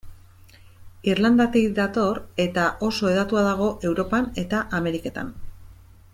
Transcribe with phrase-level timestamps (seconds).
[1.11, 5.33] Irlandatik dator, eta oso hedatua dago Europan eta Ameriketan.